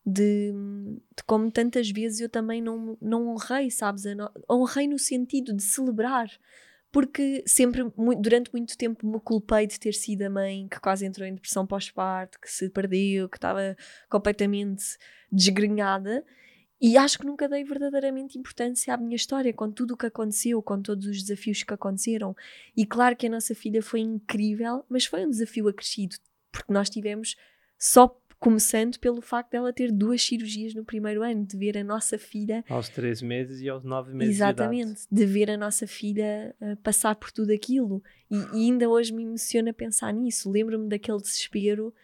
[0.04, 4.02] de, de como tantas vezes eu também não, não honrei, sabes?
[4.50, 6.28] Honrei no sentido de celebrar.
[6.94, 7.82] Porque sempre,
[8.20, 11.66] durante muito tempo, me culpei de ter sido a mãe que quase entrou em depressão
[11.66, 13.76] pós-parto, que se perdeu, que estava
[14.08, 14.96] completamente
[15.28, 16.24] desgrenhada.
[16.80, 20.62] E acho que nunca dei verdadeiramente importância à minha história, com tudo o que aconteceu,
[20.62, 22.32] com todos os desafios que aconteceram.
[22.76, 26.14] E claro que a nossa filha foi incrível, mas foi um desafio acrescido,
[26.52, 27.34] porque nós tivemos
[27.76, 28.06] só
[28.44, 32.62] começando pelo facto dela ter duas cirurgias no primeiro ano, de ver a nossa filha
[32.68, 37.16] Aos três meses e aos nove meses Exatamente, de ver a nossa filha uh, passar
[37.16, 38.02] por tudo aquilo.
[38.30, 40.50] E, e ainda hoje me emociona pensar nisso.
[40.50, 41.94] Lembro-me daquele desespero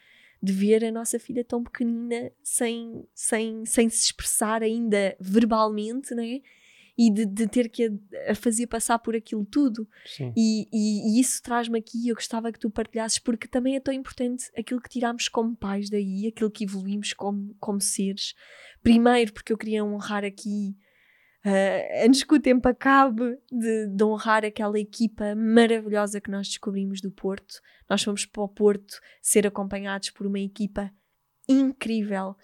[0.41, 6.41] de ver a nossa filha tão pequenina, sem, sem, sem se expressar ainda verbalmente, né?
[6.97, 7.85] E de, de ter que
[8.27, 9.87] a, a fazer passar por aquilo tudo.
[10.35, 13.93] E, e- e isso traz-me aqui, eu gostava que tu partilhasses, porque também é tão
[13.93, 18.33] importante aquilo que tiramos como pais daí, aquilo que evoluímos como, como seres.
[18.83, 20.75] Primeiro, porque eu queria honrar aqui,
[21.45, 27.01] ah, antes que o tempo acabe, de, de honrar aquela equipa maravilhosa que nós descobrimos
[27.01, 27.55] do Porto.
[27.89, 30.91] Nós fomos para o Porto ser acompanhados por uma equipa
[31.51, 32.35] incrível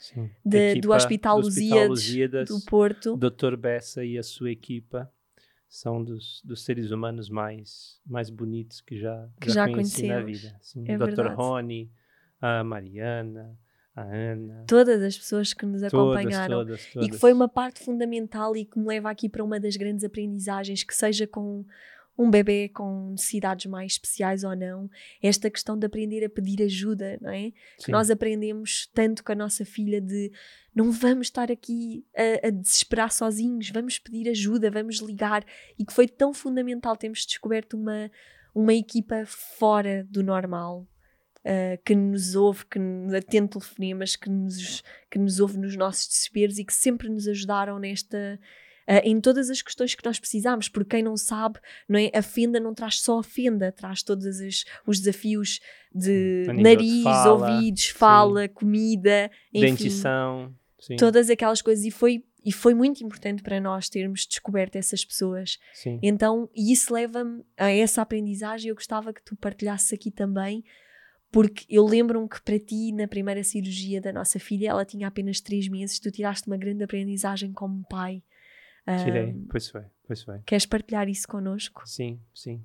[0.45, 3.15] de- Equipa do Hospital Lusíadas, Lusíadas, do Porto.
[3.17, 3.55] Dr.
[3.55, 5.11] Bessa e a sua equipa
[5.67, 10.55] são dos, dos seres humanos mais, mais bonitos que já, Que já conheci na vida.
[10.61, 11.27] Sim, É o Dr.
[11.35, 11.91] Rony,
[12.39, 13.57] a Mariana,
[13.95, 14.63] a Ana.
[14.67, 16.57] Todas as pessoas que nos Todas, acompanharam.
[16.59, 17.09] todas, E todas.
[17.09, 20.83] que foi uma parte fundamental e que me leva aqui para uma das grandes aprendizagens,
[20.83, 21.65] que seja com
[22.17, 24.89] um bebê com necessidades mais especiais ou não,
[25.21, 27.51] esta questão de aprender a pedir ajuda, não é?
[27.77, 30.31] Que nós aprendemos tanto com a nossa filha de
[30.73, 35.45] não vamos estar aqui a, a desesperar sozinhos, vamos pedir ajuda, vamos ligar,
[35.77, 38.09] e que foi tão fundamental termos descoberto uma,
[38.53, 40.87] uma equipa fora do normal.
[41.47, 46.07] uh, que nos ouve, que nos atende telefonemas, que nos, que nos ouve nos nossos
[46.07, 48.39] desesperos e que sempre nos ajudaram nesta.
[48.89, 52.09] Uh, em todas as questões que nós precisamos, porque quem não sabe, não é?
[52.13, 55.59] a fenda não traz só a fenda, traz todos as- os desafios
[55.93, 60.55] de nível de nariz, fala, ouvidos, fala, comida, enfim, Dentição.
[60.79, 61.83] Sim, todas aquelas coisas.
[61.85, 65.57] E foi, e foi muito importante para nós termos descoberto essas pessoas.
[65.73, 65.99] sim.
[66.03, 68.69] Então, e isso leva-me a essa aprendizagem.
[68.69, 70.63] Eu gostava que tu partilhasses aqui também,
[71.31, 75.41] porque eu lembro-me que para ti, na primeira cirurgia da nossa filha, ela tinha apenas
[75.41, 78.21] três meses, tu tiraste uma grande aprendizagem como pai.
[79.03, 79.31] Tirei.
[79.31, 80.39] Ahm, Pois foi, pois foi.
[80.45, 81.81] queres partilhar isso connosco?
[81.85, 82.63] Sim, sim.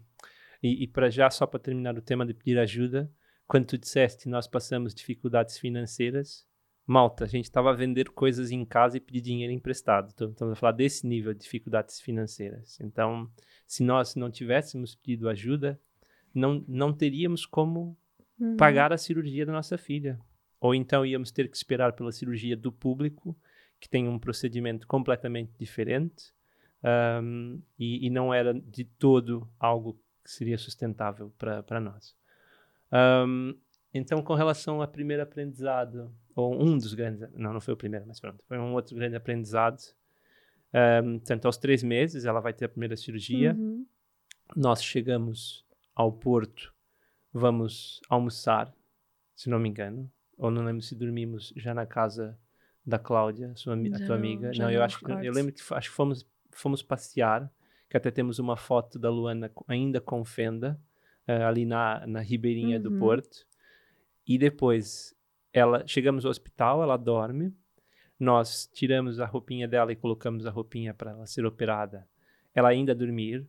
[0.62, 3.10] E, e para já, só para terminar o tema de pedir ajuda,
[3.48, 6.46] quando tu disseste que nós passamos dificuldades financeiras,
[6.86, 10.10] malta, a gente estava a vender coisas em casa e pedir dinheiro emprestado.
[10.14, 12.78] Então, estamos a falar desse nível de dificuldades financeiras.
[12.80, 13.28] Então,
[13.66, 15.80] se nós não tivéssemos pedido ajuda,
[16.34, 17.96] não, não teríamos como
[18.40, 18.56] Uhum.
[18.56, 20.18] pagar a cirurgia da nossa filha.
[20.60, 23.36] Ou então íamos ter que esperar pela cirurgia do público,
[23.82, 26.32] que tem um procedimento completamente diferente
[26.84, 32.14] ahm, e, e não era de todo algo que seria sustentável para nós.
[32.92, 33.54] Ahm,
[33.92, 38.06] então, com relação ao primeiro aprendizado, ou um dos grandes, não, não foi o primeiro,
[38.06, 39.82] mas pronto, foi um outro grande aprendizado.
[41.18, 43.84] portanto, aos três meses ela vai ter a primeira cirurgia Uhum.
[44.54, 46.72] nós chegamos ao Porto,
[47.32, 48.72] vamos almoçar,
[49.34, 52.38] se não me engano, ou não lembro se dormimos já na casa
[52.84, 54.52] da Cláudia, a, sua, a Já tua não- amiga.
[54.52, 57.50] já Não, eu não acho que eu lembro que acho que fomos fomos passear,
[57.88, 60.78] que até temos uma foto da Luana ainda com fenda
[61.26, 62.98] eh, ali na na ribeirinha do Uhum.
[62.98, 63.46] Porto.
[64.26, 65.14] E depois
[65.52, 67.54] ela chegamos ao hospital, ela dorme.
[68.18, 72.06] Nós tiramos a roupinha dela e colocamos a roupinha para ela ser operada.
[72.54, 73.46] Ela ainda dormir.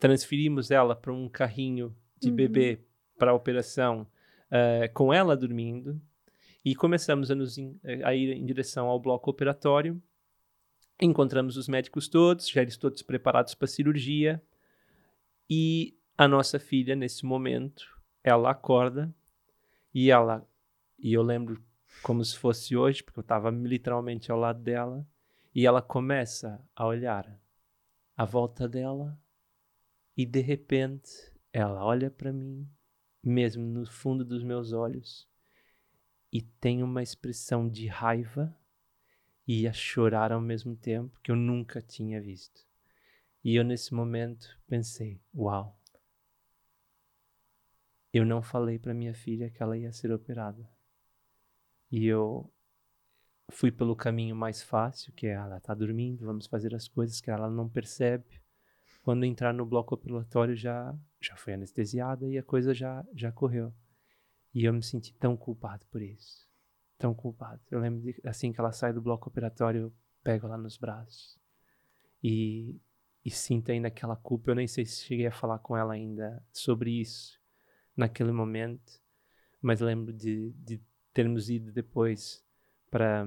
[0.00, 2.36] Transferimos ela para um carrinho de Uhum.
[2.36, 2.80] bebê
[3.18, 4.06] para a operação
[4.50, 6.00] eh, com ela dormindo.
[6.64, 10.02] E começamos a, nos in- a ir em direção ao bloco operatório.
[11.00, 14.42] Encontramos os médicos todos, já eles todos preparados para a cirurgia.
[15.48, 17.86] E a nossa filha, nesse momento,
[18.22, 19.14] ela acorda
[19.94, 20.46] e ela.
[20.98, 21.62] E eu lembro
[22.02, 25.06] como se fosse hoje, porque eu estava literalmente ao lado dela.
[25.54, 27.40] E ela começa a olhar
[28.16, 29.18] à volta dela
[30.16, 31.08] e de repente
[31.52, 32.68] ela olha para mim,
[33.22, 35.27] mesmo no fundo dos meus olhos,
[36.32, 38.54] e tem uma expressão de raiva
[39.46, 42.66] e a chorar ao mesmo tempo que eu nunca tinha visto.
[43.42, 45.78] E eu nesse momento pensei: uau,
[48.12, 50.68] eu não falei para minha filha que ela ia ser operada.
[51.90, 52.52] E eu
[53.50, 57.30] fui pelo caminho mais fácil, que é ela está dormindo, vamos fazer as coisas que
[57.30, 58.42] ela não percebe.
[59.02, 63.72] Quando entrar no bloco operatório já já foi anestesiada e a coisa já já correu.
[64.54, 66.48] E eu me senti tão culpado por isso.
[66.96, 67.60] Tão culpado.
[67.70, 71.38] Eu lembro de, assim que ela sai do bloco operatório, eu pego ela nos braços.
[72.22, 72.80] E,
[73.24, 74.50] e sinto ainda aquela culpa.
[74.50, 77.38] Eu nem sei se cheguei a falar com ela ainda sobre isso
[77.96, 79.00] naquele momento,
[79.60, 80.80] mas lembro de, de
[81.12, 82.44] termos ido depois
[82.88, 83.26] para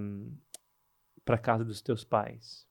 [1.26, 2.68] para casa dos teus pais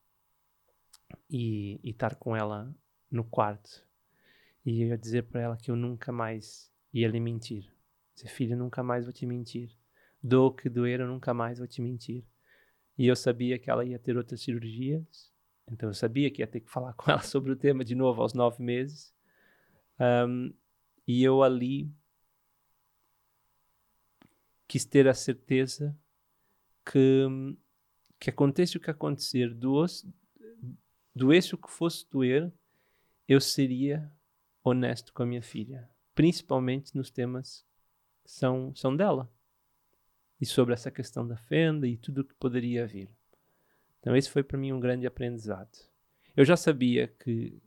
[1.28, 2.74] e, estar com ela
[3.10, 3.86] no quarto
[4.64, 7.72] e eu dizer para ela que eu nunca mais ia lhe mentir.
[8.20, 9.70] Dizer, filha, nunca mais vou te mentir.
[10.22, 12.22] Do que doer, eu nunca mais vou te mentir.
[12.98, 15.32] E eu sabia que ela ia ter outras cirurgias,
[15.66, 18.20] então eu sabia que ia ter que falar com ela sobre o tema de novo
[18.20, 19.14] aos nove meses.
[19.98, 20.52] Um,
[21.06, 21.90] e eu ali
[24.68, 25.96] quis ter a certeza
[26.84, 27.26] que,
[28.18, 30.12] que aconteça o que acontecer, doesse,
[31.14, 32.52] doesse o que fosse doer,
[33.26, 34.12] eu seria
[34.62, 37.66] honesto com a minha filha, principalmente nos temas
[38.24, 39.30] são, são dela
[40.40, 43.10] e sobre essa questão da fenda e tudo o que poderia vir.
[43.98, 45.78] Então, esse foi para mim um grande aprendizado.
[46.34, 47.60] Eu já sabia que,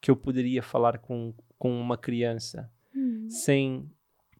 [0.00, 3.28] que eu poderia falar com, com uma criança hum.
[3.30, 3.90] sem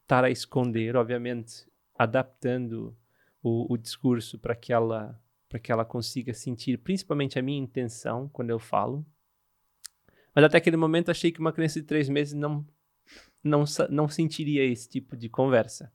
[0.03, 2.95] estar a esconder, obviamente, adaptando
[3.43, 8.27] o, o discurso para que ela para que ela consiga sentir principalmente a minha intenção
[8.31, 9.05] quando eu falo.
[10.35, 12.67] Mas até aquele momento achei que uma criança de três meses não
[13.43, 15.93] não não sentiria esse tipo de conversa.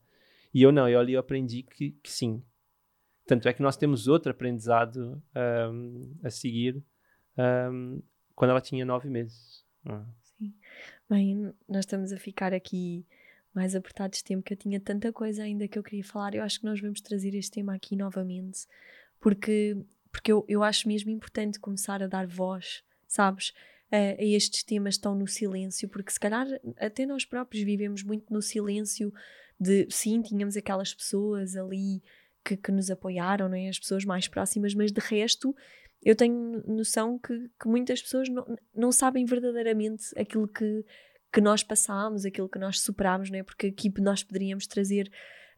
[0.52, 2.42] E eu não, eu ali eu aprendi que, que sim.
[3.26, 5.22] Tanto é que nós temos outro aprendizado
[5.70, 6.82] um, a seguir
[7.70, 8.02] um,
[8.34, 9.64] quando ela tinha nove meses.
[9.84, 10.04] Ah.
[10.38, 10.54] Sim.
[11.08, 13.04] Bem, nós estamos a ficar aqui
[13.54, 16.34] mais apertados de tempo, que eu tinha tanta coisa ainda que eu queria falar.
[16.34, 18.66] Eu acho que nós vamos trazer este tema aqui novamente,
[19.20, 19.76] porque,
[20.10, 23.52] porque eu, eu acho mesmo importante começar a dar voz, sabes?
[23.90, 26.46] A, a estes temas estão no silêncio, porque se calhar
[26.76, 29.12] até nós próprios vivemos muito no silêncio
[29.58, 32.02] de sim, tínhamos aquelas pessoas ali
[32.44, 33.68] que, que nos apoiaram, não é?
[33.68, 35.54] as pessoas mais próximas, mas de resto
[36.02, 40.84] eu tenho noção que, que muitas pessoas não, não sabem verdadeiramente aquilo que
[41.32, 43.42] que nós passámos, aquilo que nós superámos, não é?
[43.42, 45.10] Porque aqui nós poderíamos trazer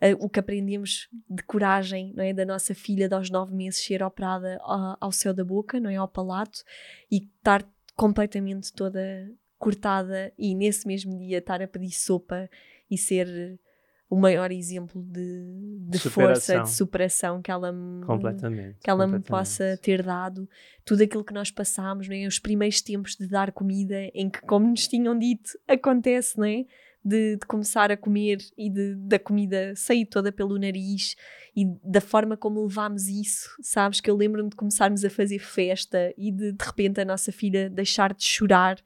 [0.03, 2.33] uh, o que aprendemos de coragem, não é?
[2.33, 5.91] Da nossa filha de aos nove meses ser operada ao, ao céu da boca, não
[5.91, 5.97] é?
[5.97, 6.63] Ao palato
[7.11, 7.63] e estar
[8.01, 12.49] completamente toda cortada e nesse mesmo dia estar a pedir sopa
[12.91, 13.61] e ser
[14.09, 19.25] o maior exemplo de, de força, de superação que ela, me, completamente, que ela completamente.
[19.25, 20.49] me possa ter dado.
[20.83, 22.27] Tudo aquilo que nós passámos, não é?
[22.27, 26.65] os primeiros tempos de dar comida, em que, como nos tinham dito, acontece, não é?
[27.03, 31.17] De, de, começar a comer e de, da comida sair toda pelo nariz
[31.57, 34.03] e da forma como levámos isso, sabes?
[34.03, 37.71] Que eu lembro-me de começarmos a fazer festa e de de repente a nossa filha
[37.71, 38.79] deixar de chorar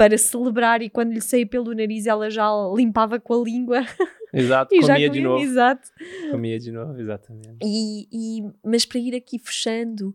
[0.00, 3.84] para celebrar e quando lhe saía pelo nariz ela já limpava com a língua.
[4.32, 5.44] Exato, comia, comia de novo.
[5.44, 5.90] Exato.
[6.30, 7.58] Comia de novo, exatamente.
[7.62, 10.08] E, e, mas para ir aqui fechando,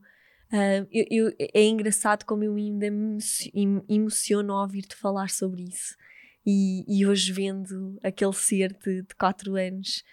[0.52, 3.20] uh, eu, eu, é engraçado como eu ainda me
[3.88, 5.96] emociono ao ouvir-te falar sobre isso.
[6.46, 10.04] E, e, hoje vendo aquele ser de, de 4 anos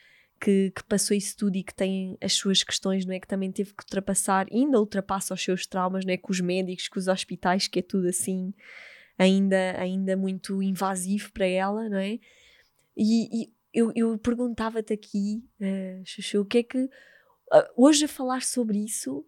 [0.40, 3.21] que, que, passou isso tudo e que tem as suas questões, não é?
[3.21, 6.16] Que também teve que ultrapassar, ainda ultrapassa os seus traumas, não é?
[6.16, 8.53] Com os médicos, com os hospitais, que é tudo assim
[9.18, 12.18] ainda, ainda muito invasivo para ela, não é?
[12.97, 16.79] E, e eu, eu perguntava-te aqui, uh, Chuchu, o que é que.
[16.79, 19.25] Uh, hoje a falar sobre isso,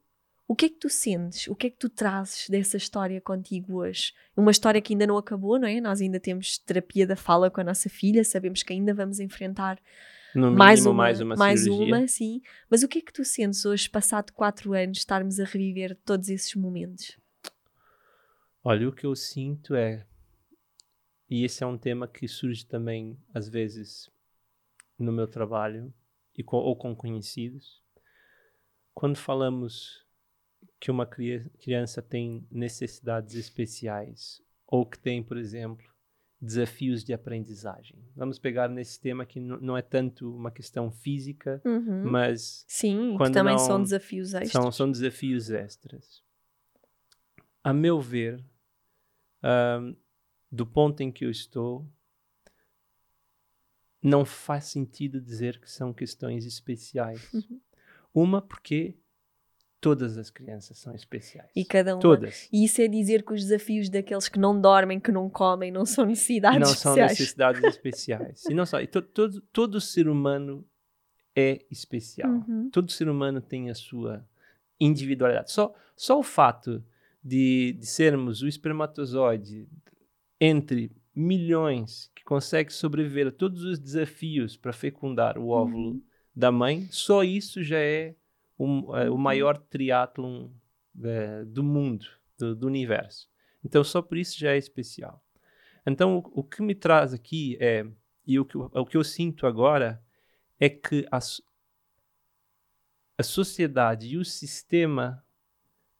[0.47, 1.49] o que é que tu sentes?
[1.49, 4.13] O que é que tu trazes dessa história contigo hoje?
[4.37, 5.81] Uma história que ainda não acabou, não é?
[5.81, 9.81] Nós ainda temos terapia da fala com a nossa filha, sabemos que ainda vamos enfrentar
[10.35, 12.43] no mais uma, mais uma, mais uma, sim.
[12.69, 16.29] Mas o que é que tu sentes hoje, passado quatro anos, estarmos a reviver todos
[16.29, 17.19] esses momentos?
[18.63, 20.07] Olha, o que eu sinto é,
[21.31, 24.11] e esse é um tema que surge também às vezes
[24.99, 25.93] no meu trabalho
[26.37, 27.83] e com, ou com conhecidos,
[28.93, 30.04] quando falamos
[30.85, 35.83] que uma criança tem necessidades especiais ou que tem, por exemplo,
[36.38, 38.07] desafios de aprendizagem.
[38.14, 42.05] Vamos pegar nesse tema que não é tanto uma questão física, uhum.
[42.11, 44.53] mas sim, quando também não, são desafios extras.
[44.53, 46.23] São, são desafios extras.
[47.62, 48.44] a meu ver,
[49.42, 49.97] um,
[50.53, 51.90] do ponto em que eu estou,
[54.03, 57.33] não faz sentido dizer que são questões especiais.
[57.33, 57.61] Uhum.
[58.12, 58.99] Uma, porque
[59.85, 61.49] todas as crianças são especiais.
[61.55, 62.01] E cada uma.
[62.01, 62.49] Todas.
[62.53, 65.85] E isso é dizer que os desafios daqueles que não dormem, que não comem, não
[65.85, 67.11] são necessidades não são especiais.
[67.18, 68.44] necessidades especiais.
[68.47, 68.81] E não só.
[68.81, 70.64] E to, todo, todo ser humano
[71.37, 72.31] é especial.
[72.31, 72.70] Uhum.
[72.70, 74.27] Todo ser humano tem a sua
[74.81, 75.53] individualidade.
[75.53, 76.83] Só, só o fato
[77.23, 79.68] de, de sermos o espermatozoide
[80.40, 86.03] entre milhões que consegue sobreviver a todos os desafios para fecundar o óvulo Uhum.
[86.35, 88.14] da mãe, só isso já é
[88.59, 90.51] um, é, o maior triatlon
[91.03, 92.07] eh, do mundo,
[92.38, 93.29] do, do universo.
[93.64, 95.23] Então, só por isso já é especial.
[95.87, 97.85] Então, o, o que me traz aqui é,
[98.27, 100.03] e o que, eu- o que eu sinto agora,
[100.61, 101.19] é que a,
[103.19, 105.25] a sociedade e o sistema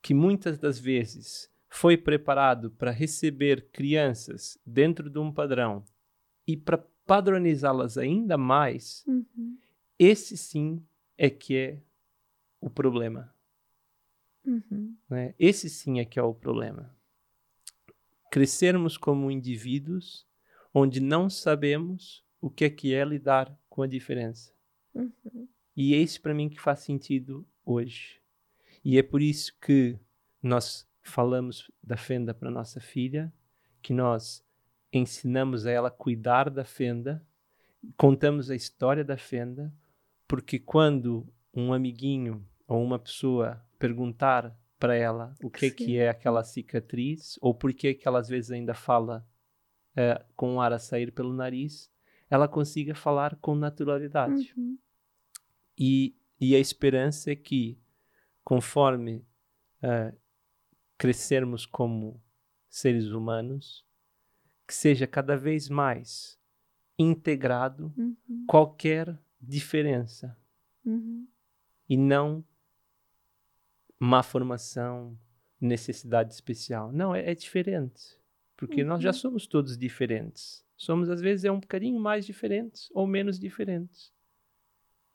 [0.03, 5.85] que muitas das vezes foi preparado para receber crianças dentro de um padrão
[6.47, 9.59] e para padronizá-las ainda mais, Uhum.
[9.99, 10.83] esse sim
[11.19, 11.83] é que é
[12.64, 13.31] o problema.
[14.42, 14.96] Uhum.
[15.09, 15.35] né?
[15.38, 16.94] Esse sim é que é o problema.
[18.31, 20.27] Crescermos como indivíduos
[20.72, 24.50] onde não sabemos o que é que é lidar com a diferença.
[24.94, 25.46] Uhum.
[25.77, 28.20] E é isso para mim que faz sentido hoje.
[28.83, 29.98] E é por isso que
[30.42, 33.33] nós falamos da fenda para nossa filha,
[33.83, 34.42] que nós
[34.90, 37.22] ensinamos a ela a cuidar da fenda,
[37.96, 39.72] contamos a história da fenda,
[40.27, 46.09] porque quando um amiguinho ou uma pessoa perguntar para ela o que, é que é
[46.09, 49.27] aquela cicatriz, ou por que que ela às vezes ainda fala
[49.96, 51.90] eh, com o ar a sair pelo nariz,
[52.29, 54.53] ela consiga falar com naturalidade.
[54.57, 54.79] Uhum.
[55.79, 57.79] E, e a esperança é que,
[58.42, 59.24] conforme
[59.83, 60.12] ah,
[60.98, 62.20] crescermos como
[62.68, 63.85] seres humanos,
[64.66, 66.38] que seja cada vez mais
[66.98, 68.44] integrado Uhum.
[68.46, 70.37] qualquer diferença
[70.85, 71.27] Uhum.
[71.88, 72.44] e não
[74.05, 75.19] má formação,
[75.61, 76.93] necessidade especial.
[76.93, 78.03] Não, é, é diferente.
[78.57, 79.14] Porque nós já Uhum.
[79.14, 80.64] somos todos diferentes.
[80.77, 84.12] Somos, às vezes, é um bocadinho mais diferentes ou menos diferentes.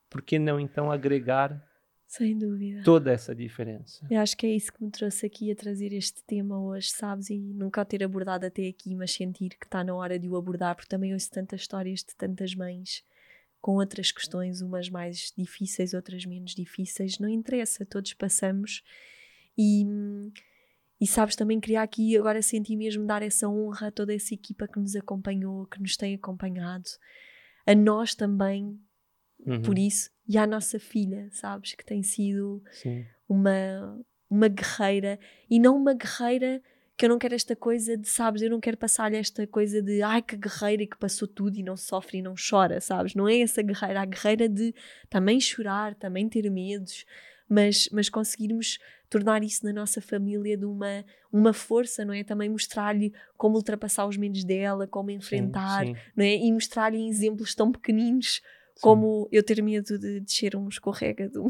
[0.10, 1.64] Por que não, então, agregar
[2.08, 2.82] Sem dúvida.
[2.84, 4.08] toda essa diferença?
[4.10, 7.30] Eu acho que é isso que me trouxe aqui a trazer este tema hoje, sabes?
[7.30, 10.76] E nunca ter abordado até aqui, mas sentir que está na hora de o abordar,
[10.76, 13.04] porque também ouço tantas histórias de tantas mães
[13.62, 17.20] com outras questões, umas mais difíceis, outras menos difíceis.
[17.20, 18.84] Não interessa, todos passamos.
[19.58, 19.86] E,
[21.00, 24.68] e sabes, também queria aqui agora sentir mesmo dar essa honra a toda essa equipa
[24.68, 26.90] que nos acompanhou, que nos tem acompanhado,
[27.66, 28.80] a nós também,
[29.46, 31.74] Uhum, por isso, e à nossa filha, sabes?
[31.74, 35.20] Que tem sido Sim, uma, uma guerreira
[35.50, 36.62] e não uma guerreira
[37.00, 40.02] que eu não quero esta coisa de, sabes, eu não quero passar-lhe esta coisa de
[40.02, 43.16] ai que guerreira e que passou tudo e não sofre e não chora, sabes?
[43.16, 44.76] Não é essa guerreira, a guerreira de
[45.10, 47.06] também chorar, também ter medos,
[47.48, 52.22] mas, mas conseguirmos tornar isso na nossa família de uma, uma força, não é?
[52.22, 56.36] Também mostrar-lhe como ultrapassar os medos dela, como enfrentar, sim, não é?
[56.36, 58.42] E mostrar-lhe em exemplos tão pequeninos
[58.76, 58.82] sim.
[58.82, 61.48] como eu ter medo de descer um escorrega de um,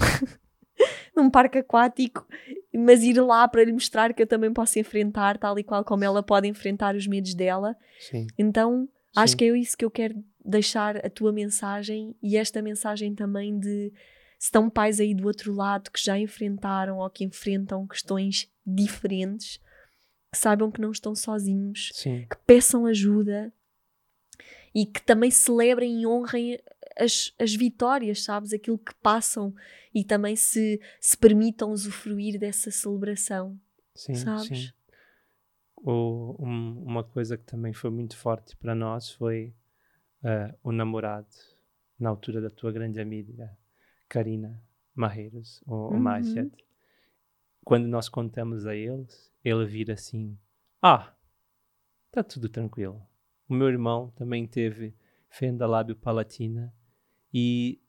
[1.15, 2.27] num parque aquático,
[2.73, 6.03] mas ir lá para lhe mostrar que eu também posso enfrentar, tal e qual como
[6.03, 7.75] ela pode enfrentar os medos dela.
[7.99, 9.37] Sim, Então, acho sim.
[9.37, 13.91] que é isso que eu quero deixar a tua mensagem e esta mensagem também de
[14.37, 19.59] se estão pais aí do outro lado que já enfrentaram ou que enfrentam questões diferentes,
[20.31, 23.51] que saibam que não estão sozinhos, Sim, que peçam ajuda
[24.73, 26.57] e que também celebrem e honrem
[26.99, 28.53] as, as vitórias, sabes?
[28.53, 29.53] Aquilo que passam
[29.93, 33.59] e também se, se permitam usufruir dessa celebração,
[33.95, 34.47] sim, sabes?
[34.47, 34.73] sim.
[35.77, 39.53] O, um- uma coisa que também foi muito forte para nós foi
[40.23, 41.27] ah, o namorado,
[41.97, 43.57] na altura da tua grande amiga,
[44.09, 44.61] Karina
[44.93, 45.99] Marreiros, ou, ou Uhum.
[45.99, 46.51] Majed.
[47.63, 50.37] Quando nós contamos a eles, ele vira assim:
[50.81, 51.13] Ah,
[52.07, 53.01] está tudo tranquilo.
[53.47, 54.93] O meu irmão também teve
[55.29, 56.73] fenda lábio palatina
[57.33, 57.79] e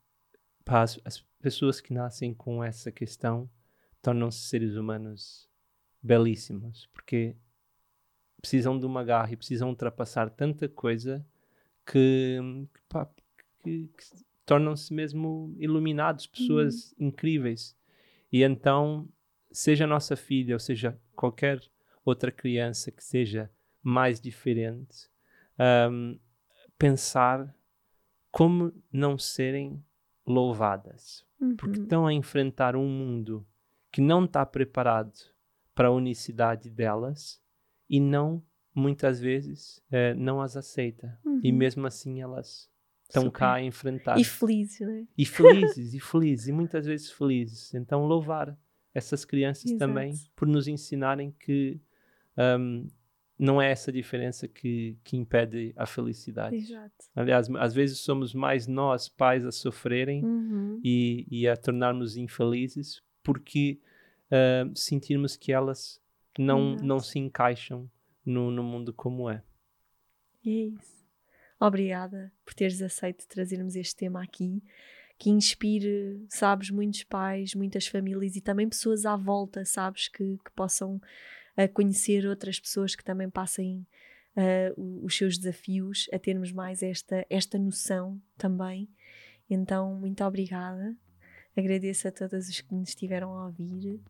[0.65, 3.49] pá, as, as pessoas que nascem com essa questão
[4.03, 5.49] tornam-se seres humanos
[6.03, 7.37] belíssimos, porque
[8.41, 11.25] precisam de uma garra e precisam ultrapassar tanta coisa
[11.87, 12.39] que,
[12.75, 13.13] que,
[13.63, 17.77] que- que tornam-se mesmo iluminados, pessoas incríveis.
[18.33, 19.09] E então,
[19.53, 21.61] seja nossa filha ou seja qualquer
[22.05, 23.51] outra criança que seja
[23.83, 25.09] mais diferente,
[25.59, 26.17] ahm,
[26.79, 27.55] pensar
[28.31, 29.83] como não serem
[30.27, 31.25] louvadas,
[31.57, 31.85] porque Uhum.
[31.85, 33.47] estão a enfrentar um mundo
[33.93, 35.13] que não está preparado
[35.75, 37.41] para a unicidade delas
[37.89, 38.43] e não,
[38.75, 41.19] muitas vezes, eh, não as aceita.
[41.43, 41.59] E Uhum.
[41.59, 42.71] mesmo assim elas
[43.03, 43.39] estão Super.
[43.39, 44.19] cá a enfrentar.
[44.19, 45.07] E felizes, não é?
[45.19, 47.75] E felizes, e felizes, e muitas vezes felizes.
[47.75, 48.57] Então, louvar
[48.95, 49.79] essas crianças Exato.
[49.79, 51.81] também por nos ensinarem que
[52.59, 52.87] hum,
[53.41, 56.57] não é essa diferença que, que impede a felicidade.
[56.57, 56.93] Exato.
[57.17, 60.81] Aliás, às vezes somos mais nós, pais, a sofrerem Uhum.
[60.85, 63.81] e, e a tornarmos infelizes porque
[64.31, 66.01] hum, sentirmos que elas
[66.39, 66.85] não, Exato.
[66.85, 67.91] não se encaixam
[68.25, 69.43] no, no mundo como é.
[70.45, 71.01] E é isso.
[71.59, 74.63] Obrigada por teres aceito trazermos este tema aqui,
[75.19, 80.51] que inspire, sabes, muitos pais, muitas famílias e também pessoas à volta, sabes, que, que
[80.55, 81.01] possam
[81.65, 83.87] ah, conhecer outras pessoas que também passem
[84.77, 88.89] o- os seus desafios, a termos mais esta, esta noção também.
[89.49, 90.95] Então, muito obrigada.
[91.57, 94.01] Agradeço a todos os que nos estiveram a ouvir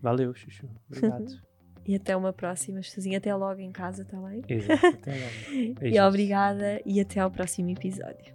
[0.00, 0.68] Valeu, Chuchu.
[0.88, 1.26] Obrigado.
[1.84, 3.18] e até uma próxima, sozinha.
[3.18, 4.42] Até logo em casa, está bem?
[4.48, 4.86] Exato.
[4.86, 5.76] Até logo.
[5.84, 8.34] E obrigada e até ao próximo episódio.